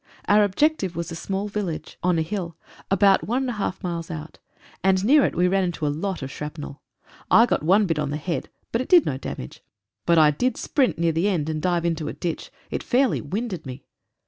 Our 0.27 0.43
objective 0.43 0.95
was 0.95 1.11
a 1.11 1.15
small 1.15 1.47
village 1.47 1.91
59 2.01 2.01
SHRAPNEL 2.01 2.09
AND 2.09 2.17
GAS. 2.17 2.17
on 2.17 2.17
a 2.17 2.27
hill, 2.27 2.57
about 2.89 3.27
one 3.27 3.43
and 3.43 3.49
a 3.51 3.53
half 3.53 3.83
miles 3.83 4.09
out, 4.09 4.39
and 4.83 5.05
near 5.05 5.23
it 5.25 5.35
we 5.35 5.47
ran 5.47 5.63
into 5.63 5.85
a 5.85 5.93
lot 5.93 6.23
of 6.23 6.31
shrapnel. 6.31 6.81
I 7.29 7.45
got 7.45 7.61
one 7.61 7.85
bit 7.85 7.99
on 7.99 8.09
the 8.09 8.17
head, 8.17 8.49
but 8.71 8.81
it 8.81 8.89
did 8.89 9.05
no 9.05 9.19
damage. 9.19 9.61
But 10.07 10.17
I 10.17 10.31
did 10.31 10.57
sprint 10.57 10.97
near 10.97 11.11
the 11.11 11.27
end, 11.27 11.49
and 11.49 11.61
dive 11.61 11.85
into 11.85 12.07
a 12.07 12.13
ditch. 12.13 12.49
It 12.71 12.81
fairly 12.81 13.21
winded 13.21 13.67
me. 13.67 13.83